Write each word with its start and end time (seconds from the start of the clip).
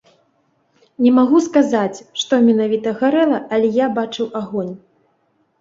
Не 1.05 1.11
магу 1.17 1.41
сказаць, 1.49 2.01
што 2.21 2.33
менавіта 2.47 2.95
гарэла, 3.03 3.43
але 3.59 3.67
я 3.77 3.87
бачыў 3.99 4.31
агонь. 4.41 4.73